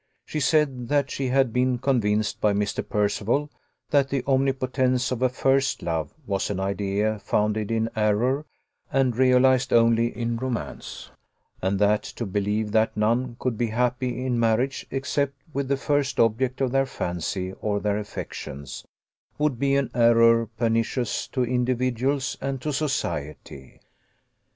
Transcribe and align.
She 0.25 0.39
said, 0.39 0.87
that 0.87 1.11
she 1.11 1.27
had 1.27 1.53
been 1.53 1.77
convinced 1.77 2.41
by 2.41 2.53
Mr. 2.53 2.81
Percival, 2.89 3.51
that 3.91 4.09
the 4.09 4.23
omnipotence 4.25 5.11
of 5.11 5.21
a 5.21 5.29
first 5.29 5.83
love 5.83 6.11
was 6.25 6.49
an 6.49 6.59
idea 6.59 7.19
founded 7.19 7.69
in 7.69 7.87
error, 7.95 8.47
and 8.91 9.15
realized 9.15 9.71
only 9.71 10.07
in 10.17 10.37
romance; 10.37 11.11
and 11.61 11.77
that 11.77 12.01
to 12.01 12.25
believe 12.25 12.71
that 12.71 12.97
none 12.97 13.35
could 13.37 13.59
be 13.59 13.67
happy 13.67 14.25
in 14.25 14.39
marriage, 14.39 14.87
except 14.89 15.35
with 15.53 15.67
the 15.67 15.77
first 15.77 16.19
object 16.19 16.61
of 16.61 16.71
their 16.71 16.87
fancy 16.87 17.53
or 17.61 17.79
their 17.79 17.99
affections, 17.99 18.83
would 19.37 19.59
be 19.59 19.75
an 19.75 19.91
error 19.93 20.47
pernicious 20.47 21.27
to 21.27 21.43
individuals 21.45 22.35
and 22.41 22.59
to 22.59 22.73
society. 22.73 23.79